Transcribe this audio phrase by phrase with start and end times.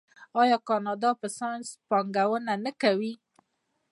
[0.41, 3.13] آیا کاناډا په ساینس پانګونه نه کوي؟